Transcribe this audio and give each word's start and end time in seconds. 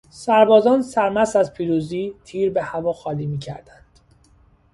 سربازان 0.09 0.81
سرمست 0.81 1.35
از 1.35 1.53
پیروزی، 1.53 2.13
تیر 2.23 2.51
به 2.51 2.63
هوا 2.63 2.93
خالی 2.93 3.25
میکردند. 3.25 3.99